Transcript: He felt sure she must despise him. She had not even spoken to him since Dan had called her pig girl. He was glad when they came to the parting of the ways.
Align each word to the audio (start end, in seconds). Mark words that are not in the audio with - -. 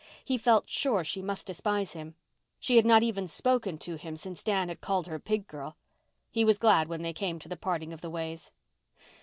He 0.25 0.35
felt 0.35 0.67
sure 0.67 1.03
she 1.03 1.21
must 1.21 1.45
despise 1.45 1.93
him. 1.93 2.15
She 2.59 2.77
had 2.77 2.87
not 2.87 3.03
even 3.03 3.27
spoken 3.27 3.77
to 3.77 3.97
him 3.97 4.15
since 4.17 4.41
Dan 4.41 4.67
had 4.67 4.81
called 4.81 5.05
her 5.05 5.19
pig 5.19 5.45
girl. 5.45 5.77
He 6.31 6.43
was 6.43 6.57
glad 6.57 6.87
when 6.87 7.03
they 7.03 7.13
came 7.13 7.37
to 7.37 7.47
the 7.47 7.55
parting 7.55 7.93
of 7.93 8.01
the 8.01 8.09
ways. 8.09 8.49